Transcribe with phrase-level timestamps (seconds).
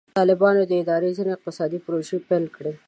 [0.09, 2.79] د طالبانو اداره ځینې اقتصادي پروژې پیل کړي دي.